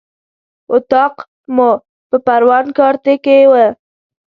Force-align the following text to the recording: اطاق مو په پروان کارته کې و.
اطاق 0.75 1.15
مو 1.55 1.69
په 2.09 2.17
پروان 2.25 2.65
کارته 2.77 3.13
کې 3.23 3.37
و. 3.51 3.53